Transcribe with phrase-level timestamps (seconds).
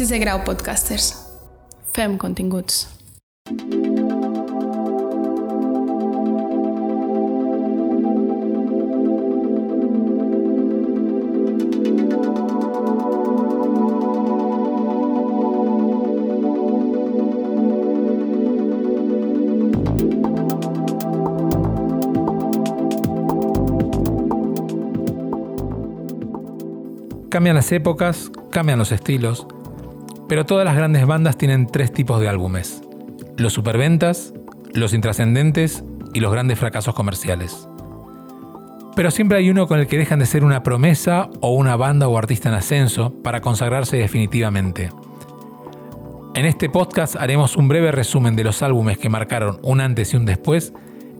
[0.00, 1.14] Si se grau podcasters.
[1.92, 2.88] Fem continguts.
[27.28, 29.46] Cambian las épocas, cambian los estilos,
[30.30, 32.82] pero todas las grandes bandas tienen tres tipos de álbumes.
[33.36, 34.32] Los superventas,
[34.72, 35.82] los intrascendentes
[36.14, 37.66] y los grandes fracasos comerciales.
[38.94, 42.06] Pero siempre hay uno con el que dejan de ser una promesa o una banda
[42.06, 44.90] o artista en ascenso para consagrarse definitivamente.
[46.36, 50.16] En este podcast haremos un breve resumen de los álbumes que marcaron un antes y
[50.16, 50.72] un después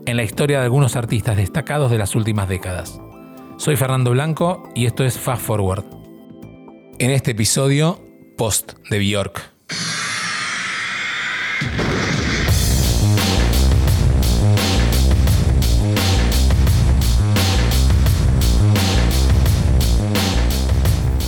[0.05, 3.01] en la historia de algunos artistas destacados de las últimas décadas.
[3.57, 5.83] Soy Fernando Blanco y esto es Fast Forward.
[6.97, 7.99] En este episodio,
[8.37, 9.51] Post de Bjork.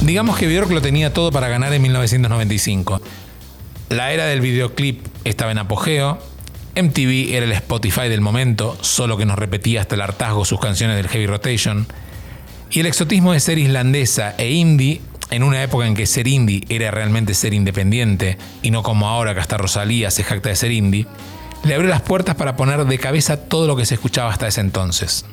[0.02, 3.02] Digamos que Bjork lo tenía todo para ganar en 1995.
[3.90, 6.20] La era del videoclip estaba en apogeo,
[6.76, 10.98] MTV era el Spotify del momento, solo que nos repetía hasta el hartazgo sus canciones
[10.98, 11.88] del Heavy Rotation,
[12.70, 15.00] y el exotismo de ser islandesa e indie
[15.34, 19.34] en una época en que ser indie era realmente ser independiente y no como ahora
[19.34, 21.08] que hasta Rosalía se jacta de ser indie,
[21.64, 24.62] le abrió las puertas para poner de cabeza todo lo que se escuchaba hasta ese
[24.62, 25.26] entonces.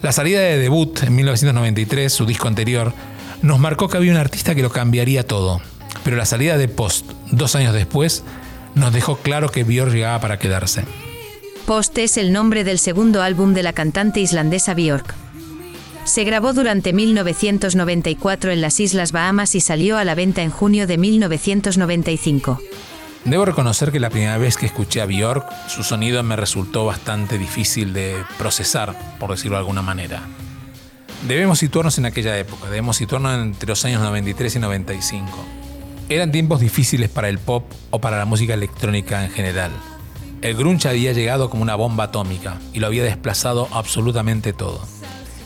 [0.00, 2.94] La salida de debut en 1993, su disco anterior,
[3.42, 5.60] nos marcó que había un artista que lo cambiaría todo,
[6.02, 8.24] pero la salida de Post, dos años después,
[8.74, 10.84] nos dejó claro que Björk llegaba para quedarse.
[11.66, 15.25] Post es el nombre del segundo álbum de la cantante islandesa Björk.
[16.06, 20.86] Se grabó durante 1994 en las Islas Bahamas y salió a la venta en junio
[20.86, 22.60] de 1995.
[23.24, 27.38] Debo reconocer que la primera vez que escuché a Björk, su sonido me resultó bastante
[27.38, 30.22] difícil de procesar, por decirlo de alguna manera.
[31.26, 35.26] Debemos situarnos en aquella época, debemos situarnos entre los años 93 y 95.
[36.08, 39.72] Eran tiempos difíciles para el pop o para la música electrónica en general.
[40.40, 44.86] El grunge había llegado como una bomba atómica y lo había desplazado absolutamente todo.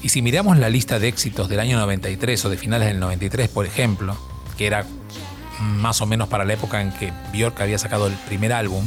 [0.03, 3.49] Y si miramos la lista de éxitos del año 93 o de finales del 93,
[3.49, 4.17] por ejemplo,
[4.57, 4.87] que era
[5.61, 8.87] más o menos para la época en que Björk había sacado el primer álbum,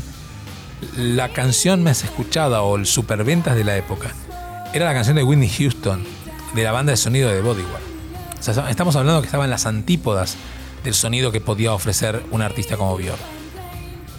[0.98, 4.12] la canción más escuchada o el superventas de la época
[4.74, 6.04] era la canción de Whitney Houston,
[6.56, 7.84] de la banda de sonido de Bodyguard.
[8.40, 10.36] O sea, estamos hablando que estaba en las antípodas
[10.84, 13.20] del sonido que podía ofrecer un artista como Björk.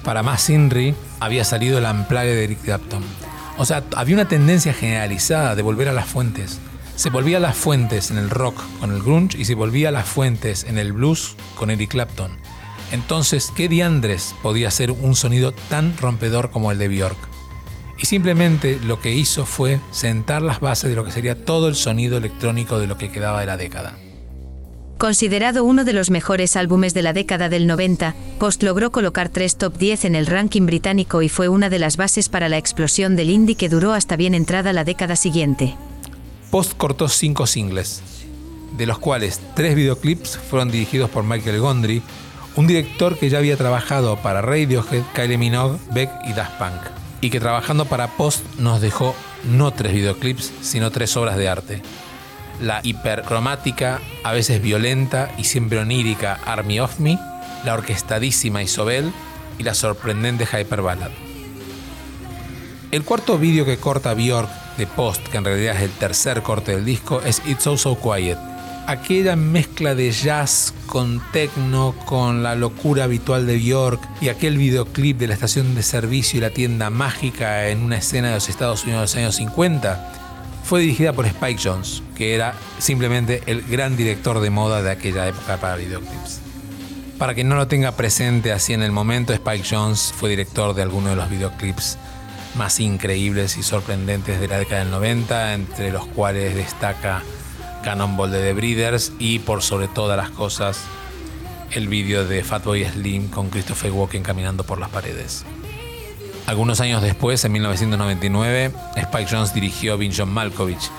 [0.05, 3.03] Para más Inri había salido el Unplugged de Eric Clapton.
[3.59, 6.61] O sea, había una tendencia generalizada de volver a las fuentes,
[6.97, 9.93] se volvía a las fuentes en el rock con el grunge y se volvía a
[9.93, 12.38] las fuentes en el blues con Eric Clapton.
[12.93, 17.16] Entonces, ¿qué diandres podía ser un sonido tan rompedor como el de Björk?
[17.99, 21.75] Y simplemente lo que hizo fue sentar las bases de lo que sería todo el
[21.75, 23.97] sonido electrónico de lo que quedaba de la década.
[24.99, 29.56] Considerado uno de los mejores álbumes de la década del 90, Post logró colocar tres
[29.56, 33.16] top 10 en el ranking británico y fue una de las bases para la explosión
[33.16, 35.76] del indie que duró hasta bien entrada la década siguiente.
[36.54, 38.00] Post cortó cinco singles,
[38.76, 42.00] de los cuales tres videoclips fueron dirigidos por Michael Gondry,
[42.54, 46.81] un director que ya había trabajado para Radiohead, Kylie Minogue, Beck y Daft Punk,
[47.20, 51.82] y que trabajando para Post nos dejó no tres videoclips, sino tres obras de arte.
[52.60, 57.19] La hipercromática, a veces violenta y siempre onírica Army of Me,
[57.64, 59.12] la orquestadísima Isobel
[59.59, 61.10] y la sorprendente Hyper Ballad.
[62.93, 66.73] El cuarto vídeo que corta Björk de Post, que en realidad es el tercer corte
[66.75, 68.39] del disco, es It's So So Quiet.
[68.87, 75.17] Aquella mezcla de jazz con techno, con la locura habitual de Björk y aquel videoclip
[75.17, 78.85] de la estación de servicio y la tienda mágica en una escena de los Estados
[78.85, 80.12] Unidos de los años 50,
[80.65, 85.29] fue dirigida por Spike Jones, que era simplemente el gran director de moda de aquella
[85.29, 86.41] época para videoclips.
[87.19, 90.82] Para quien no lo tenga presente así en el momento, Spike Jones fue director de
[90.82, 91.97] algunos de los videoclips
[92.55, 97.23] más increíbles y sorprendentes de la década del 90, entre los cuales destaca
[97.83, 100.81] Cannonball de The Breeders y por sobre todas las cosas
[101.73, 105.45] el vídeo de Fatboy Slim con Christopher Walken caminando por las paredes.
[106.47, 110.91] Algunos años después, en 1999, Spike Jones dirigió John Malkovich,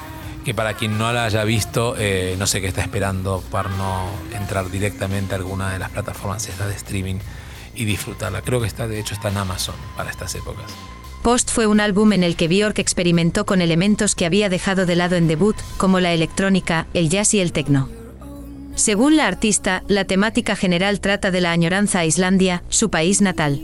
[0.44, 4.10] que para quien no la haya visto, eh, no sé qué está esperando para no
[4.34, 7.18] entrar directamente a alguna de las plataformas de streaming
[7.76, 8.42] y disfrutarla.
[8.42, 10.66] Creo que está, de hecho, está en Amazon para estas épocas.
[11.26, 14.96] Post fue un álbum en el que Björk experimentó con elementos que había dejado de
[14.96, 17.90] lado en debut, como la electrónica, el jazz y el techno.
[18.76, 23.60] Según la artista, la temática general trata de la añoranza a Islandia, su país natal.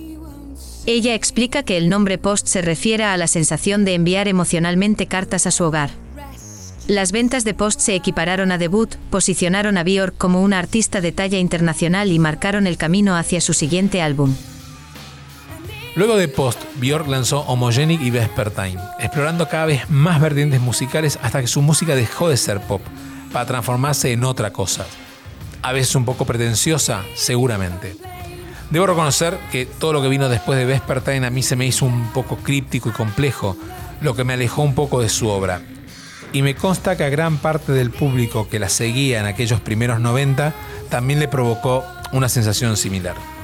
[0.87, 5.45] Ella explica que el nombre post se refiere a la sensación de enviar emocionalmente cartas
[5.45, 5.91] a su hogar.
[6.87, 11.11] Las ventas de Post se equipararon a debut, posicionaron a Björk como una artista de
[11.11, 14.33] talla internacional y marcaron el camino hacia su siguiente álbum.
[15.93, 21.41] Luego de Post, Björk lanzó Homogenic y Vespertine, explorando cada vez más vertientes musicales hasta
[21.41, 22.81] que su música dejó de ser pop,
[23.33, 24.85] para transformarse en otra cosa.
[25.61, 27.97] A veces un poco pretenciosa, seguramente.
[28.69, 31.85] Debo reconocer que todo lo que vino después de Vespertine a mí se me hizo
[31.85, 33.57] un poco críptico y complejo,
[33.99, 35.61] lo que me alejó un poco de su obra.
[36.31, 39.99] Y me consta que a gran parte del público que la seguía en aquellos primeros
[39.99, 40.53] 90
[40.89, 41.83] también le provocó
[42.13, 43.40] una sensación similar.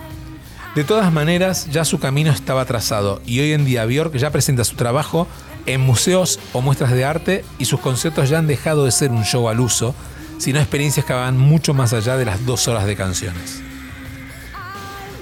[0.78, 4.64] De todas maneras, ya su camino estaba trazado y hoy en día Björk ya presenta
[4.64, 5.28] su trabajo
[5.66, 9.24] en museos o muestras de arte y sus conciertos ya han dejado de ser un
[9.24, 9.96] show al uso,
[10.38, 13.60] sino experiencias que van mucho más allá de las dos horas de canciones.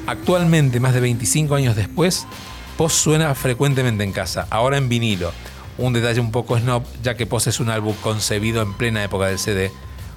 [0.07, 2.27] Actualmente, más de 25 años después,
[2.75, 5.31] Post suena frecuentemente en casa, ahora en vinilo.
[5.77, 9.27] Un detalle un poco snob, ya que Post es un álbum concebido en plena época
[9.27, 9.71] del CD,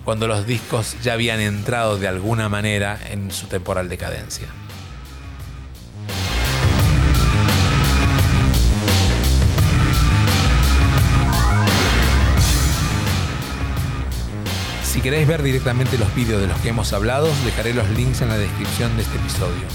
[0.05, 4.49] cuando los discos ya habían entrado de alguna manera en su temporal decadencia.
[15.09, 18.37] Queréis ver directamente los vídeos de los que hemos hablado, dejaré los links en la
[18.37, 19.67] descripción de este episodio.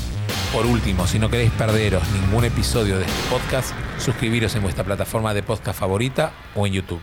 [0.53, 5.33] Por último, si no queréis perderos ningún episodio de este podcast, suscribiros en vuestra plataforma
[5.33, 7.01] de podcast favorita o en YouTube.